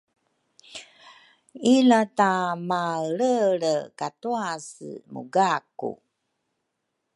ilata 1.73 2.31
maelreelre 2.69 3.75
katuase 3.99 4.89
mugaku. 5.11 5.91